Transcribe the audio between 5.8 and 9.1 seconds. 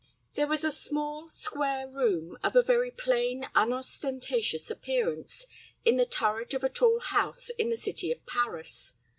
in the turret of a tall house in the city of Paris.